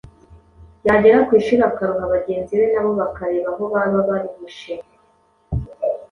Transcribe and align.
yagera 0.87 1.17
ku 1.27 1.31
ishuri 1.39 1.61
akaruha 1.69 2.05
bagenzi 2.13 2.51
be, 2.59 2.65
na 2.73 2.81
bo 2.83 2.91
bakareba 2.99 3.49
aho 3.53 3.63
baba 3.73 3.99
baruhishe. 4.07 4.73